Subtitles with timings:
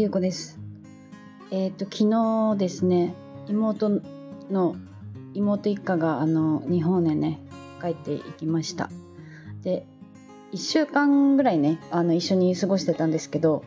[0.00, 0.60] ゆうこです。
[1.50, 3.16] えっ、と昨日ですね
[3.48, 3.90] 妹
[4.48, 4.76] の
[5.34, 7.40] 妹一家があの日本へね
[7.82, 8.90] 帰っていきました。
[9.64, 9.84] で
[10.52, 13.64] 1週間ぐらいねあの一緒に過ごしてたんですけど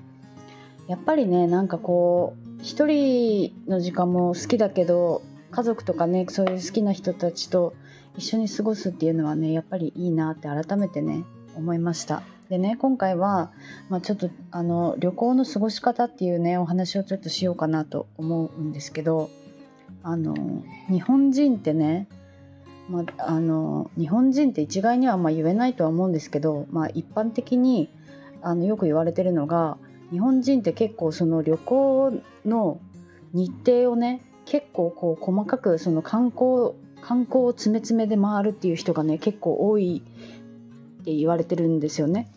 [0.88, 7.73] やっぱりねなんかこう一人の時間も好きだけど家族とかねそういう好きな人たちと
[8.16, 12.23] 一緒に過ごすっていうのはねやっぱりいいなって改めてね思いました。
[12.50, 13.51] でね今回は、
[13.89, 19.29] まあ、ちょっとあの旅行の過ごし方っていうねお話をちょっとしようかなと思うんですけど
[20.04, 20.36] あの
[20.89, 22.07] 日本人ってね
[22.89, 27.89] まあ、あの日本人って一概にはまあ言えないとは思うんですけど、まあ、一般的に
[28.41, 29.77] あのよく言われてるのが
[30.11, 32.81] 日本人って結構その旅行の
[33.33, 40.03] 日程をね結構こう細かくその観光観光を詰め詰めで回るっていう人がね結構多い
[41.02, 42.31] って言われてるんですよね。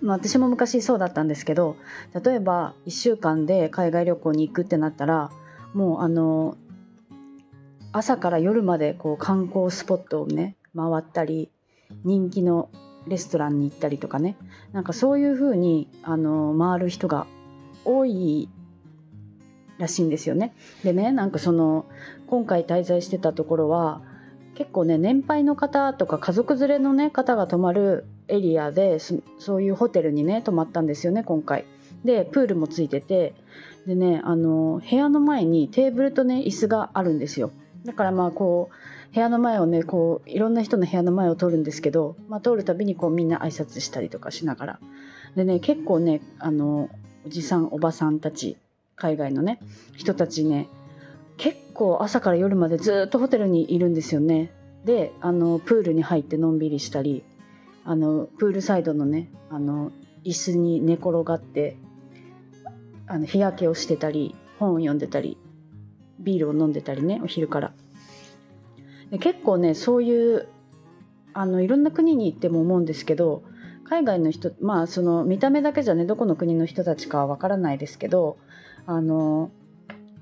[0.00, 1.76] まあ、私も昔そうだったんですけど
[2.24, 5.30] 例えば1週間で海外旅行に行くってなったら
[5.74, 6.56] もうあの
[7.92, 11.50] 朝から夜までこう観光スポットをね回ったり
[12.04, 12.68] 人気の
[13.06, 14.36] レストランに行ったりとかね
[14.72, 17.26] なんかそういう風にあの回る人が
[17.84, 18.48] 多い
[19.78, 20.54] らしいんですよね。
[20.82, 21.86] でねなんかその
[22.26, 24.02] 今回滞在してたところは
[24.62, 31.64] 結構ね年配の方とか家族連れの、ね、方が泊まるエリアでそういうホテルにね泊まったんですよね今回。
[32.04, 33.34] でプールもついてて
[33.88, 37.50] でねあの部屋の前にテーブルとね椅子があるんですよ。
[37.84, 44.80] だからまあこう部屋の前をねこういろんな人の部屋の前を通るんですけど、まあ、通るたびにこうみんな挨拶したりとかしながら
[45.34, 46.88] でね結構ねあの
[47.26, 48.56] おじさんおばさんたち
[48.94, 49.58] 海外のね
[49.96, 50.68] 人たちね
[51.36, 54.52] 結構朝から夜までずっとホテルにいるんですよね。
[54.84, 57.24] であのプールに入ってのんびりしたり
[57.84, 59.92] あのプールサイドのねあの
[60.24, 61.76] 椅子に寝転がって
[63.06, 65.38] あの日焼けをしてたり本を読んでたり
[66.18, 67.72] ビールを飲んでたりねお昼から。
[69.10, 70.48] で結構ねそういう
[71.34, 73.42] あのいろんな国に行っても思うんですけど
[73.84, 78.38] 海外の人まあその見た目だけじゃねどこの国の人たちかはわからないですけど
[78.86, 79.50] あの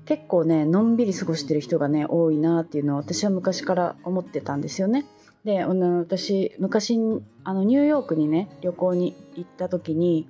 [0.05, 5.05] 結構ねのんびり過ごしてる人がね多いなっていうのは私は昔から思ってたんですよね。
[5.43, 6.99] で私昔
[7.43, 10.27] あのニューヨークにね旅行に行った時に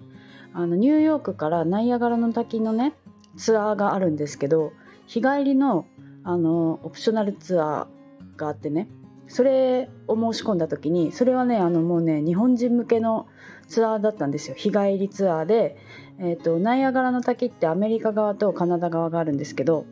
[0.53, 2.93] あのニューヨークからナイアガラの滝のね
[3.37, 4.71] ツアーがあるんですけど
[5.07, 5.85] 日帰りの
[6.23, 8.87] あのオプショナルツアーがあってね
[9.31, 13.27] それを申し込んだ時にそれはねあのもうね日本人向けの
[13.69, 14.55] ツアーだったんですよ。
[14.57, 15.77] 日帰りツアーで、
[16.19, 19.85] えーと、ナイアガラの滝ってアメリカ側とカナダ側があるんですけど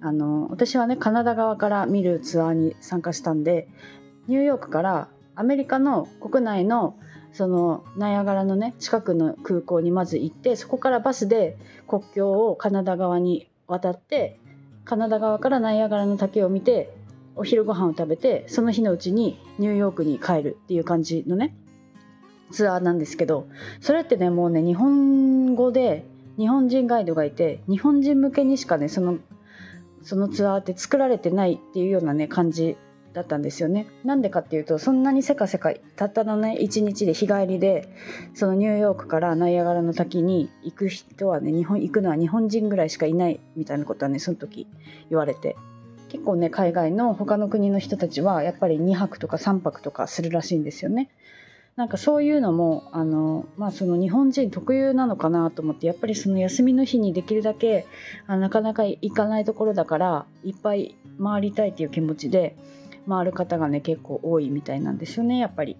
[0.00, 3.68] あの私はねカナダ側から見るツアーに参加したんで
[4.28, 6.96] ニューヨークからアメリカの国内の
[7.34, 14.40] そのナイアガラのね近くの空港にまず行ってそこからバスで国境をカナダ側に渡って
[14.86, 16.96] カナダ側からナイアガラの滝を見て
[17.36, 21.54] お昼ご飯を食べてその日のうちにニューヨークに帰るっていう感じのね
[22.50, 23.46] ツアーなんですけど
[23.80, 26.04] それってねもうね日本語で
[26.38, 29.18] 日本人ガイドがいて日本人向けにしかねその
[30.02, 32.76] そのツアーって作られてないっていうようなね感じ
[33.12, 33.86] だったんですよね。
[34.04, 37.88] なんでかっていうとそんなにせかせかたったのね1日で日帰りで
[38.34, 44.68] そのニューヨークからナイアガラの滝に行く人はね日本行くのは日本人ぐらいしかいないみたいなことはねその時
[45.08, 45.56] 言われて
[46.08, 51.10] 結構ね海外の他の国の人たちはやっぱり2泊とか3泊とかするらしいんですよね。
[51.76, 57.86] なんかそういうのもあの、まあ、その日本人特有なのかなと思ってやっぱりその休みの日にできるだけ
[58.26, 62.56] あなかなか行かないところだからいっぱい回りたいっていう気持ちで
[63.06, 65.76] 回る方がね結構多いみたいなんですよねやっぱり。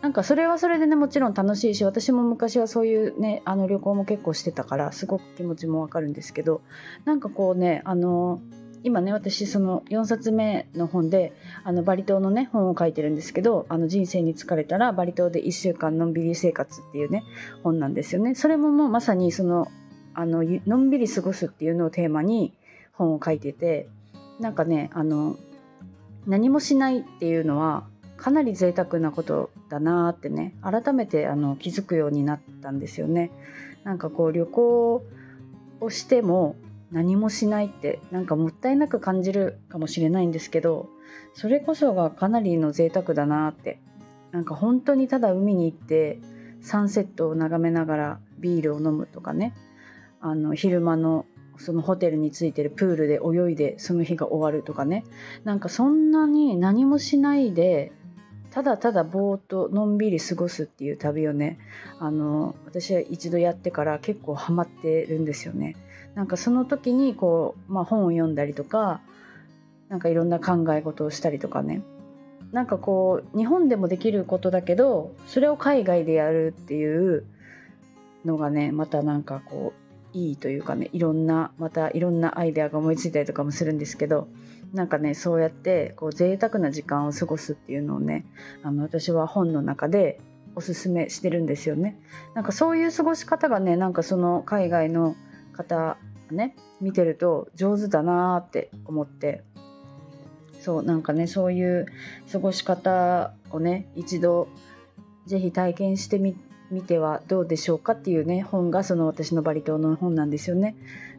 [0.00, 6.60] なんかそれはそれでねもちろん楽しいし私も昔はそういうねあの旅行も結構してたからすごく気持ちもわかるんですけど
[7.04, 8.40] なんかこうねあの
[8.82, 11.32] 今ね私その4冊目の本で
[11.64, 17.24] あのバリ島のね本を書いてるんですけど「あの人生に疲れたらバリ島で1週間のんびり生活」っていうね
[17.62, 18.34] 本なんですよね。
[18.34, 19.68] それももうまさにその
[20.14, 22.52] あののんびり過ごすっていうのをテーマに
[22.92, 23.88] 本を書いてて
[24.40, 25.36] なんかねあの
[26.26, 27.86] 何もしないっていうのは
[28.16, 33.30] かなり贅沢なことだなってね改めてあの気づくようになったんですよね。
[33.84, 35.04] なんかこう旅行
[35.80, 36.56] をしても
[36.90, 40.88] 何もしないってなんかもったいなく感じるかもしれないんですけど
[41.34, 43.78] それこそがかなりの贅沢だなって
[44.32, 46.18] なんか本当にただ海に行って
[46.60, 49.54] サンセットを眺めながらビールを飲むとかね
[50.20, 51.26] あの昼間の
[51.58, 55.04] そのホテルについてるプールで泳いでその日が終わるとかね
[55.44, 57.92] なんかそんなに何もしないで
[58.50, 61.58] ただただぼーっとのんびり過ごすっていう旅をね
[61.98, 65.76] あの私は一度やってから結構ハマってるんですよね。
[66.14, 69.00] なんかその時にこう、まあ、本を読んだりとか
[69.88, 71.82] なんかいろんな考え事をしたりとかね
[72.52, 77.24] なんかこう日本でもできることだけどそれを海外でやるっていう
[78.24, 84.28] のがねまたなんかこういいというかねいろんなまたいろんなアイデアが思いついたりとかもするんですけど
[84.72, 88.24] なんかねそうやってこう贅沢な時間を過ごすっていうのをね
[88.62, 90.20] あの私は本の中で
[90.54, 92.00] おすすめしてるんですよね。
[92.34, 95.14] なんかそういう過ごし方がねなんかその海外の
[95.58, 95.98] 方
[96.30, 99.42] ね見てると上手だなって思って
[100.60, 101.86] そうなんかねそういう
[102.30, 104.48] 過ごし方をね一度
[105.26, 106.36] 是非体験してみ
[106.86, 110.76] てはどうでしょうかっていうね本がその私のバリ島の本なんですよね。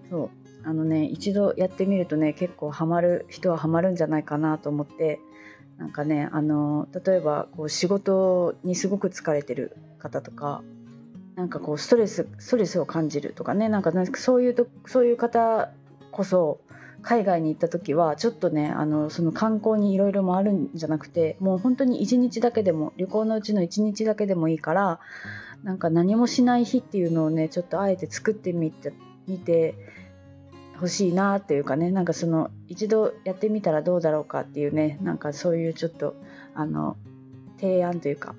[0.09, 0.29] そう
[0.63, 5.19] あのね一度やってみるとね結構ハマる人はハマるんじゃないかなと思って
[5.77, 10.61] なんかねあの例えばこう仕事にすごく疲れてる方とか
[11.39, 13.69] なんかこうストレスストレスを感じるとかね。
[13.69, 15.69] なんかそういうとそういう方
[16.11, 16.59] こそ
[17.01, 24.99] 海外に行った時はちょっとねあのその観光にいろいろ回るんじゃなくてもう本当に1日だけでも旅行のうちの1日だけでもいいから
[25.63, 28.91] なんか何もしない日っていうのをねちょっとあえて作ってみて
[29.25, 29.75] みて
[30.77, 31.89] ほしいなっていうかね。
[31.89, 34.97] なんかその一度やってみたらどうだろうかっていうね。
[35.01, 36.15] なんかそういうちょっと
[36.53, 36.97] あの
[37.61, 38.35] 提案というか、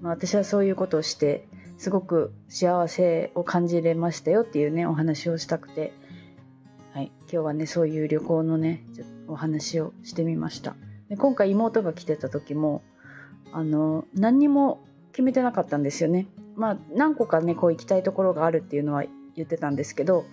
[0.00, 5.92] まあ、私はそういうことをしてすごく幸せを感じれましたよっていうねお話をしたくて、
[6.92, 8.84] はい、今日はねそういう旅行のね
[9.28, 10.76] お話をしてみました。
[11.08, 12.82] で今回妹が来てた時も
[13.52, 16.26] あの何にも決めてなかったんですよね。
[16.56, 19.04] まあ何個かねこう行きたいところがあるっていうのは
[19.36, 20.24] 言ってたんですけど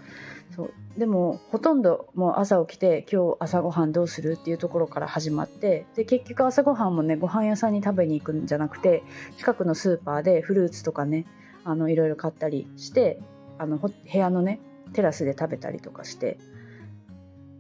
[0.56, 9.04] そうでもほとんどもう朝起きて今日朝ごはんどうするっていうところから始まってで結局朝ごはんもねご飯屋さんに食べに行くんじゃなくて
[9.38, 11.26] 近くのスーパーでフルーツとかね
[11.64, 13.20] あのいろいろ買ったりして
[13.58, 14.60] あの部屋のね
[14.94, 16.38] テラスで食べたりとかして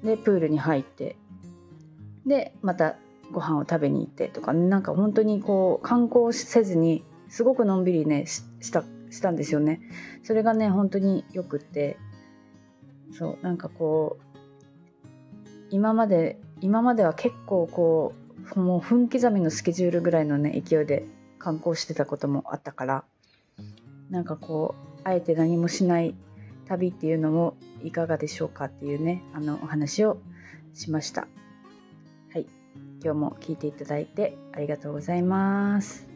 [0.03, 1.15] でプールに入って
[2.25, 2.95] でまた
[3.31, 9.81] ご飯を食べに行ってとか、ね、なんか本当にこう観光せずにすごくのんびりねしたしたんですよね。
[10.23, 11.97] それがね本当によくって。
[13.13, 14.31] そうなんかこう
[15.69, 18.13] 今まで今までは結構こ
[18.55, 21.05] うもう分刻みのスケジュールぐらいのね勢いで
[21.37, 23.03] 観光してたこともあったから
[24.09, 26.15] なんかこうあえて何もしない
[26.67, 30.17] 旅っていうのもいかがでしょうかっていうねあのお話を
[30.73, 31.27] しました。
[32.31, 32.45] はい。
[33.03, 36.10] 今日も聞いていただいてありがとうございます。